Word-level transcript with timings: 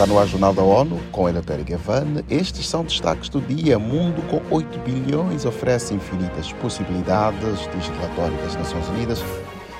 Está 0.00 0.10
no 0.10 0.18
ar 0.18 0.26
Jornal 0.26 0.54
da 0.54 0.62
ONU 0.62 0.98
com 1.12 1.28
Eleutério 1.28 1.62
Gavan. 1.62 2.24
Estes 2.30 2.66
são 2.66 2.82
destaques 2.82 3.28
do 3.28 3.38
dia. 3.38 3.78
Mundo 3.78 4.26
com 4.30 4.40
8 4.50 4.78
bilhões 4.78 5.44
oferece 5.44 5.92
infinitas 5.92 6.50
possibilidades, 6.54 7.68
diz 7.70 7.86
relatório 7.98 8.34
das 8.38 8.56
Nações 8.56 8.88
Unidas. 8.88 9.22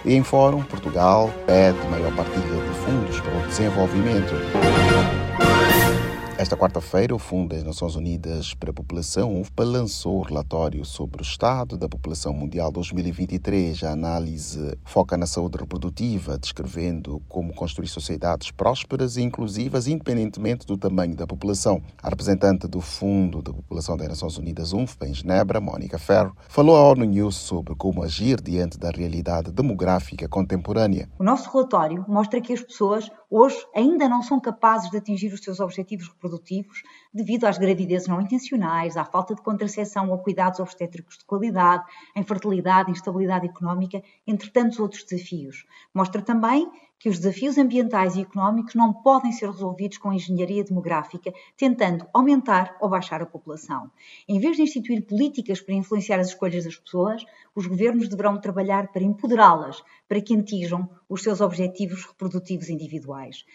E 0.05 0.13
em 0.13 0.23
fórum, 0.23 0.63
Portugal 0.65 1.31
pede 1.47 1.79
maior 1.91 2.15
partilha 2.15 2.45
de 2.45 2.79
fundos 2.81 3.19
para 3.19 3.35
o 3.35 3.47
desenvolvimento. 3.47 5.30
Esta 6.41 6.57
quarta-feira, 6.57 7.15
o 7.15 7.19
Fundo 7.19 7.55
das 7.55 7.63
Nações 7.63 7.97
Unidas 7.97 8.55
para 8.55 8.71
a 8.71 8.73
População, 8.73 9.39
UFPA, 9.43 9.63
lançou 9.63 10.21
o 10.21 10.23
relatório 10.23 10.83
sobre 10.87 11.21
o 11.21 11.23
estado 11.23 11.77
da 11.77 11.87
população 11.87 12.33
mundial 12.33 12.73
2023. 12.73 13.85
A 13.85 13.91
análise 13.91 14.75
foca 14.83 15.19
na 15.19 15.27
saúde 15.27 15.59
reprodutiva, 15.59 16.39
descrevendo 16.39 17.21
como 17.29 17.53
construir 17.53 17.89
sociedades 17.89 18.51
prósperas 18.51 19.19
e 19.19 19.23
inclusivas, 19.23 19.87
independentemente 19.87 20.67
do 20.67 20.79
tamanho 20.79 21.15
da 21.15 21.27
população. 21.27 21.83
A 22.03 22.09
representante 22.09 22.67
do 22.67 22.81
Fundo 22.81 23.43
da 23.43 23.53
População 23.53 23.95
das 23.99 24.09
Nações 24.09 24.39
Unidas, 24.39 24.73
UNFPA, 24.73 25.09
em 25.09 25.13
Genebra, 25.13 25.61
Mónica 25.61 25.99
Ferro, 25.99 26.35
falou 26.49 26.75
à 26.75 26.89
ONU 26.89 27.05
News 27.05 27.37
sobre 27.37 27.75
como 27.75 28.03
agir 28.03 28.41
diante 28.41 28.79
da 28.79 28.91
realidade 28.91 29.53
demográfica 29.53 30.27
contemporânea. 30.27 31.07
O 31.19 31.23
nosso 31.23 31.51
relatório 31.53 32.03
mostra 32.09 32.41
que 32.41 32.55
as 32.55 32.63
pessoas 32.63 33.11
hoje 33.31 33.57
ainda 33.75 34.09
não 34.09 34.23
são 34.23 34.41
capazes 34.41 34.91
de 34.91 34.97
atingir 34.97 35.33
os 35.33 35.41
seus 35.41 35.61
objetivos 35.61 36.09
reprodutivos 36.09 36.83
devido 37.15 37.45
às 37.45 37.57
gravidezes 37.57 38.09
não 38.09 38.21
intencionais, 38.21 38.97
à 38.97 39.05
falta 39.05 39.35
de 39.35 39.41
contracepção 39.41 40.11
ou 40.11 40.19
cuidados 40.19 40.59
obstétricos 40.59 41.19
de 41.19 41.25
qualidade, 41.25 41.85
à 42.15 42.21
infertilidade, 42.21 42.91
instabilidade 42.91 43.47
económica, 43.47 44.03
entre 44.27 44.51
tantos 44.51 44.81
outros 44.81 45.05
desafios. 45.05 45.65
Mostra 45.95 46.21
também 46.21 46.69
que 47.01 47.09
os 47.09 47.19
desafios 47.19 47.57
ambientais 47.57 48.15
e 48.15 48.21
económicos 48.21 48.75
não 48.75 48.93
podem 48.93 49.33
ser 49.33 49.51
resolvidos 49.51 49.97
com 49.97 50.13
engenharia 50.13 50.63
demográfica, 50.63 51.33
tentando 51.57 52.07
aumentar 52.13 52.77
ou 52.79 52.91
baixar 52.91 53.23
a 53.23 53.27
população. 53.27 53.91
Em 54.29 54.39
vez 54.39 54.57
de 54.57 54.63
instituir 54.63 55.07
políticas 55.07 55.63
para 55.63 55.75
influenciar 55.75 56.21
as 56.21 56.29
escolhas 56.29 56.65
das 56.65 56.77
pessoas, 56.77 57.25
os 57.57 57.67
governos 57.67 58.07
deverão 58.07 58.39
trabalhar 58.39 58.89
para 58.93 59.03
empoderá-las, 59.03 59.83
para 60.07 60.21
que 60.21 60.37
atinjam 60.37 60.87
os 61.09 61.23
seus 61.23 61.41
objetivos 61.41 62.05
reprodutivos 62.05 62.69
individuais. 62.69 63.47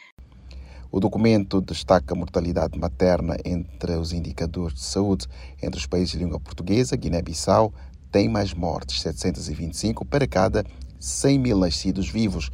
O 0.92 1.00
documento 1.00 1.62
destaca 1.62 2.16
a 2.16 2.18
mortalidade 2.18 2.80
materna 2.80 3.38
entre 3.46 3.94
os 3.94 4.12
indicadores 4.12 4.76
de 4.76 4.84
saúde 4.84 5.28
entre 5.62 5.80
os 5.80 5.86
países 5.86 6.12
de 6.12 6.18
língua 6.18 6.40
portuguesa. 6.40 6.96
Guiné-Bissau 6.96 7.72
tem 8.12 8.28
mais 8.28 8.56
mortes, 8.56 9.02
725 9.02 10.04
para 10.04 10.26
cada 10.26 10.64
100 11.00 11.38
mil 11.38 11.58
nascidos 11.60 12.10
vivos. 12.10 12.50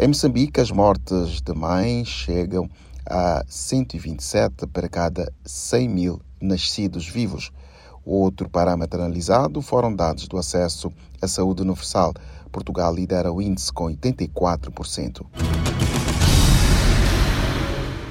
Em 0.00 0.06
Moçambique, 0.06 0.60
as 0.60 0.70
mortes 0.70 1.40
de 1.40 1.52
mães 1.52 2.06
chegam 2.06 2.70
a 3.04 3.42
127 3.48 4.64
para 4.68 4.88
cada 4.88 5.32
100 5.44 5.88
mil 5.88 6.20
nascidos 6.40 7.08
vivos. 7.08 7.50
Outro 8.04 8.48
parâmetro 8.48 9.02
analisado 9.02 9.60
foram 9.60 9.92
dados 9.92 10.28
do 10.28 10.38
acesso 10.38 10.92
à 11.20 11.26
saúde 11.26 11.62
universal. 11.62 12.14
Portugal 12.52 12.94
lidera 12.94 13.32
o 13.32 13.42
índice 13.42 13.72
com 13.72 13.86
84% 13.86 15.26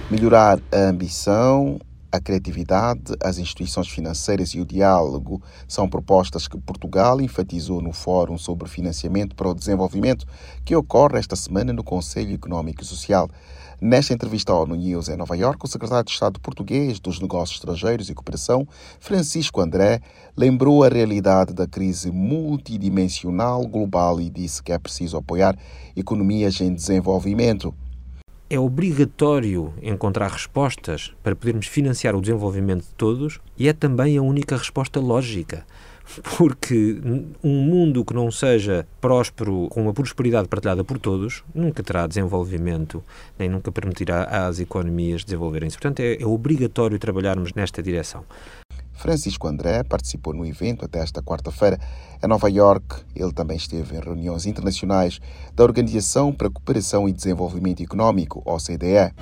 melhorar 0.09 0.59
a 0.71 0.77
ambição, 0.89 1.79
a 2.11 2.19
criatividade, 2.19 3.15
as 3.23 3.37
instituições 3.37 3.87
financeiras 3.87 4.49
e 4.49 4.59
o 4.59 4.65
diálogo 4.65 5.41
são 5.67 5.89
propostas 5.89 6.47
que 6.47 6.57
Portugal 6.57 7.19
enfatizou 7.19 7.81
no 7.81 7.91
Fórum 7.91 8.37
sobre 8.37 8.67
Financiamento 8.69 9.35
para 9.35 9.49
o 9.49 9.53
Desenvolvimento, 9.53 10.25
que 10.63 10.75
ocorre 10.75 11.19
esta 11.19 11.35
semana 11.35 11.73
no 11.73 11.83
Conselho 11.83 12.33
Econômico 12.33 12.81
e 12.81 12.85
Social. 12.85 13.29
Nesta 13.79 14.13
entrevista 14.13 14.51
ao 14.51 14.63
ONU 14.63 14.75
News 14.75 15.07
em 15.07 15.15
Nova 15.15 15.37
Iorque, 15.37 15.65
o 15.65 15.67
secretário 15.67 16.05
de 16.05 16.11
Estado 16.11 16.39
português 16.39 16.99
dos 16.99 17.19
Negócios 17.19 17.59
Estrangeiros 17.59 18.09
e 18.09 18.15
Cooperação, 18.15 18.67
Francisco 18.99 19.61
André, 19.61 20.01
lembrou 20.35 20.83
a 20.83 20.89
realidade 20.89 21.53
da 21.53 21.67
crise 21.67 22.09
multidimensional 22.09 23.67
global 23.67 24.19
e 24.19 24.29
disse 24.31 24.63
que 24.63 24.71
é 24.71 24.79
preciso 24.79 25.17
apoiar 25.17 25.55
economias 25.95 26.59
em 26.59 26.73
desenvolvimento 26.73 27.71
é 28.49 28.59
obrigatório 28.59 29.73
encontrar 29.81 30.31
respostas 30.31 31.13
para 31.21 31.35
podermos 31.35 31.67
financiar 31.67 32.15
o 32.15 32.21
desenvolvimento 32.21 32.83
de 32.83 32.93
todos 32.95 33.39
e 33.57 33.67
é 33.67 33.73
também 33.73 34.17
a 34.17 34.21
única 34.21 34.55
resposta 34.55 34.99
lógica. 34.99 35.65
Porque 36.37 37.01
um 37.43 37.61
mundo 37.63 38.05
que 38.05 38.13
não 38.13 38.31
seja 38.31 38.87
próspero, 39.01 39.67
com 39.69 39.81
uma 39.81 39.93
prosperidade 39.93 40.47
partilhada 40.47 40.81
por 40.81 40.97
todos, 40.97 41.43
nunca 41.53 41.83
terá 41.83 42.07
desenvolvimento, 42.07 43.03
nem 43.37 43.49
nunca 43.49 43.73
permitirá 43.73 44.23
às 44.47 44.59
economias 44.59 45.25
desenvolverem-se. 45.25 45.75
Portanto, 45.75 45.99
é, 45.99 46.21
é 46.21 46.25
obrigatório 46.25 46.97
trabalharmos 46.97 47.53
nesta 47.53 47.83
direção. 47.83 48.23
Francisco 48.97 49.47
André 49.47 49.83
participou 49.83 50.33
no 50.33 50.45
evento 50.45 50.83
até 50.83 50.99
esta 50.99 51.21
quarta-feira 51.21 51.79
em 52.21 52.27
Nova 52.27 52.49
York. 52.49 53.03
Ele 53.15 53.31
também 53.31 53.55
esteve 53.55 53.95
em 53.95 54.01
reuniões 54.01 54.45
internacionais 54.45 55.19
da 55.55 55.63
Organização 55.63 56.33
para 56.33 56.47
a 56.47 56.51
Cooperação 56.51 57.07
e 57.07 57.13
Desenvolvimento 57.13 57.81
Econômico, 57.81 58.41
OCDE. 58.43 59.13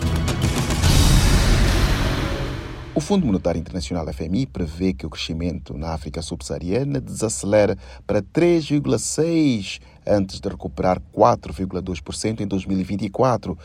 O 2.96 3.02
Fundo 3.02 3.26
Monetário 3.26 3.60
Internacional 3.60 4.08
FMI 4.14 4.46
prevê 4.46 4.94
que 4.94 5.06
o 5.06 5.10
crescimento 5.10 5.78
na 5.78 5.90
África 5.90 6.22
subsaariana 6.22 7.02
desacelere 7.02 7.76
para 8.08 8.22
3,6% 8.22 9.82
antes 10.08 10.40
de 10.40 10.48
recuperar 10.48 11.02
4,2% 11.14 12.40
em 12.40 12.48
2024. 12.48 13.58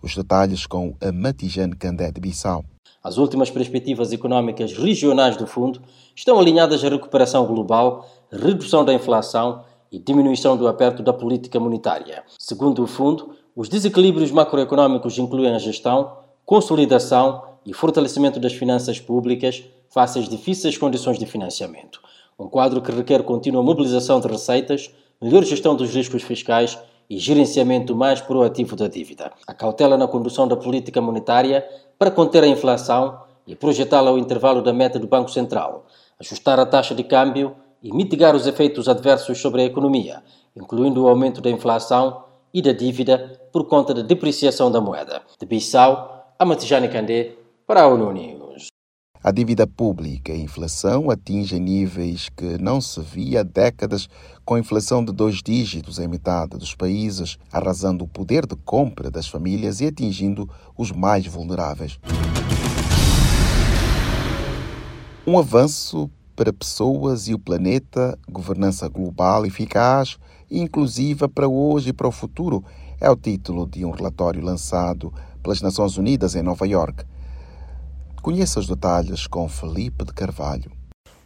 Os 0.00 0.16
detalhes 0.16 0.64
com 0.64 0.96
a 0.98 1.12
Matijane 1.12 1.76
Candé 1.76 2.10
de 2.10 2.18
Bissau. 2.22 2.64
As 3.02 3.16
últimas 3.16 3.50
perspectivas 3.50 4.12
económicas 4.12 4.74
regionais 4.74 5.34
do 5.34 5.46
Fundo 5.46 5.80
estão 6.14 6.38
alinhadas 6.38 6.84
à 6.84 6.88
recuperação 6.90 7.46
global, 7.46 8.06
redução 8.30 8.84
da 8.84 8.92
inflação 8.92 9.64
e 9.90 9.98
diminuição 9.98 10.54
do 10.54 10.68
aperto 10.68 11.02
da 11.02 11.12
política 11.12 11.58
monetária. 11.58 12.22
Segundo 12.38 12.82
o 12.82 12.86
Fundo, 12.86 13.34
os 13.56 13.70
desequilíbrios 13.70 14.30
macroeconómicos 14.30 15.18
incluem 15.18 15.54
a 15.54 15.58
gestão, 15.58 16.12
consolidação 16.44 17.42
e 17.64 17.72
fortalecimento 17.72 18.38
das 18.38 18.52
finanças 18.52 19.00
públicas 19.00 19.64
face 19.88 20.18
às 20.18 20.28
difíceis 20.28 20.76
condições 20.76 21.18
de 21.18 21.24
financiamento. 21.24 22.02
Um 22.38 22.48
quadro 22.48 22.82
que 22.82 22.92
requer 22.92 23.22
contínua 23.22 23.62
mobilização 23.62 24.20
de 24.20 24.28
receitas, 24.28 24.90
melhor 25.20 25.42
gestão 25.44 25.74
dos 25.74 25.94
riscos 25.94 26.22
fiscais 26.22 26.78
e 27.10 27.18
gerenciamento 27.18 27.94
mais 27.96 28.20
proativo 28.20 28.76
da 28.76 28.86
dívida. 28.86 29.32
A 29.44 29.52
cautela 29.52 29.98
na 29.98 30.06
condução 30.06 30.46
da 30.46 30.56
política 30.56 31.00
monetária 31.00 31.68
para 31.98 32.10
conter 32.10 32.44
a 32.44 32.46
inflação 32.46 33.18
e 33.44 33.56
projetá-la 33.56 34.10
ao 34.10 34.18
intervalo 34.18 34.62
da 34.62 34.72
meta 34.72 34.96
do 34.96 35.08
Banco 35.08 35.28
Central, 35.28 35.86
ajustar 36.20 36.60
a 36.60 36.64
taxa 36.64 36.94
de 36.94 37.02
câmbio 37.02 37.56
e 37.82 37.92
mitigar 37.92 38.36
os 38.36 38.46
efeitos 38.46 38.88
adversos 38.88 39.38
sobre 39.38 39.62
a 39.62 39.64
economia, 39.64 40.22
incluindo 40.54 41.02
o 41.02 41.08
aumento 41.08 41.40
da 41.40 41.50
inflação 41.50 42.22
e 42.54 42.62
da 42.62 42.72
dívida 42.72 43.40
por 43.52 43.66
conta 43.66 43.92
da 43.92 44.02
depreciação 44.02 44.70
da 44.70 44.80
moeda. 44.80 45.22
De 45.38 45.46
Bissau, 45.46 46.32
a 46.38 46.44
Matijane 46.44 46.88
Candé, 46.88 47.32
para 47.66 47.82
a 47.82 47.88
ONU. 47.88 48.39
A 49.22 49.30
dívida 49.30 49.66
pública 49.66 50.32
e 50.32 50.36
a 50.36 50.38
inflação 50.42 51.10
atingem 51.10 51.60
níveis 51.60 52.30
que 52.30 52.56
não 52.56 52.80
se 52.80 53.02
via 53.02 53.40
há 53.40 53.42
décadas, 53.42 54.08
com 54.46 54.56
inflação 54.56 55.04
de 55.04 55.12
dois 55.12 55.42
dígitos 55.42 55.98
em 55.98 56.08
metade 56.08 56.56
dos 56.56 56.74
países, 56.74 57.36
arrasando 57.52 58.04
o 58.04 58.08
poder 58.08 58.46
de 58.46 58.56
compra 58.56 59.10
das 59.10 59.28
famílias 59.28 59.82
e 59.82 59.86
atingindo 59.86 60.48
os 60.74 60.90
mais 60.90 61.26
vulneráveis. 61.26 62.00
Um 65.26 65.38
avanço 65.38 66.10
para 66.34 66.50
pessoas 66.50 67.28
e 67.28 67.34
o 67.34 67.38
planeta, 67.38 68.18
governança 68.26 68.88
global 68.88 69.44
eficaz 69.44 70.16
inclusiva 70.50 71.28
para 71.28 71.46
hoje 71.46 71.90
e 71.90 71.92
para 71.92 72.08
o 72.08 72.12
futuro 72.12 72.64
é 72.98 73.10
o 73.10 73.16
título 73.16 73.66
de 73.66 73.84
um 73.84 73.90
relatório 73.90 74.42
lançado 74.42 75.12
pelas 75.42 75.60
Nações 75.60 75.98
Unidas 75.98 76.34
em 76.34 76.42
Nova 76.42 76.66
York. 76.66 77.04
Conheça 78.22 78.60
os 78.60 78.66
detalhes 78.66 79.26
com 79.26 79.48
Felipe 79.48 80.04
de 80.04 80.12
Carvalho. 80.12 80.79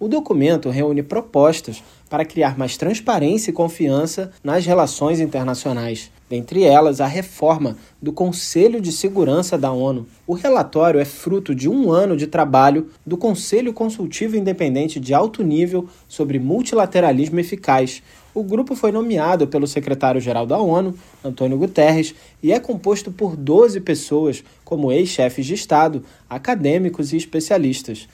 O 0.04 0.08
documento 0.08 0.68
reúne 0.68 1.02
propostas 1.02 1.82
para 2.10 2.26
criar 2.26 2.58
mais 2.58 2.76
transparência 2.76 3.50
e 3.50 3.54
confiança 3.54 4.32
nas 4.44 4.66
relações 4.66 5.18
internacionais, 5.18 6.10
dentre 6.28 6.62
elas 6.62 7.00
a 7.00 7.06
reforma 7.06 7.78
do 8.02 8.12
Conselho 8.12 8.82
de 8.82 8.92
Segurança 8.92 9.56
da 9.56 9.72
ONU. 9.72 10.06
O 10.26 10.34
relatório 10.34 11.00
é 11.00 11.06
fruto 11.06 11.54
de 11.54 11.70
um 11.70 11.90
ano 11.90 12.18
de 12.18 12.26
trabalho 12.26 12.90
do 13.06 13.16
Conselho 13.16 13.72
Consultivo 13.72 14.36
Independente 14.36 15.00
de 15.00 15.14
Alto 15.14 15.42
Nível 15.42 15.88
sobre 16.06 16.38
Multilateralismo 16.38 17.40
Eficaz. 17.40 18.02
O 18.34 18.42
grupo 18.42 18.76
foi 18.76 18.92
nomeado 18.92 19.46
pelo 19.46 19.66
secretário-geral 19.66 20.44
da 20.44 20.58
ONU, 20.58 20.94
Antônio 21.24 21.56
Guterres, 21.56 22.14
e 22.42 22.52
é 22.52 22.60
composto 22.60 23.10
por 23.10 23.36
12 23.36 23.80
pessoas, 23.80 24.44
como 24.66 24.92
ex-chefes 24.92 25.46
de 25.46 25.54
Estado, 25.54 26.02
acadêmicos 26.28 27.14
e 27.14 27.16
especialistas. 27.16 28.06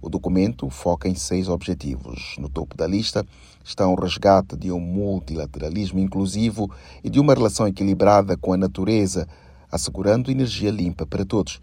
O 0.00 0.08
documento 0.08 0.70
foca 0.70 1.08
em 1.08 1.14
seis 1.14 1.48
objetivos. 1.48 2.36
No 2.38 2.48
topo 2.48 2.76
da 2.76 2.86
lista 2.86 3.26
estão 3.64 3.92
o 3.92 4.00
resgate 4.00 4.56
de 4.56 4.70
um 4.70 4.80
multilateralismo 4.80 5.98
inclusivo 5.98 6.70
e 7.02 7.10
de 7.10 7.18
uma 7.18 7.34
relação 7.34 7.66
equilibrada 7.66 8.36
com 8.36 8.52
a 8.52 8.56
natureza, 8.56 9.26
assegurando 9.70 10.30
energia 10.30 10.70
limpa 10.70 11.04
para 11.04 11.24
todos. 11.24 11.60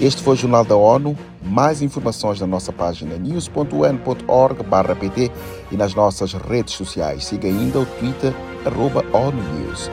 Este 0.00 0.22
foi 0.22 0.34
o 0.34 0.36
Jornal 0.36 0.64
da 0.64 0.76
ONU. 0.76 1.18
Mais 1.42 1.82
informações 1.82 2.40
na 2.40 2.46
nossa 2.46 2.72
página 2.72 3.16
news.un.org/pt 3.16 5.32
e 5.72 5.76
nas 5.76 5.92
nossas 5.94 6.34
redes 6.34 6.74
sociais. 6.74 7.24
Siga 7.24 7.48
ainda 7.48 7.80
o 7.80 7.86
Twitter, 7.86 8.32
arroba 8.64 9.04
ONU 9.12 9.42
News. 9.54 9.90